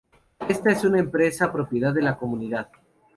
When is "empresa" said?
0.97-1.51